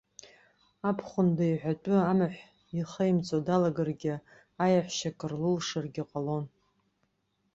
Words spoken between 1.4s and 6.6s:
иҳәатәы амаҳә ихеимҵо далагаргьы, аиаҳәшьа кыр лылшаргьы ҟалон.